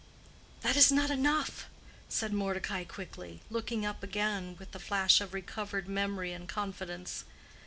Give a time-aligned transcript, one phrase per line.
[0.61, 1.67] "That is not enough,"
[2.09, 7.23] said Mordecai, quickly, looking up again with the flash of recovered memory and confidence.